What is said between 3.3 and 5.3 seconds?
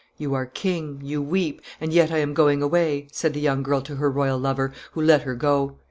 the young girl to her royal lover, who let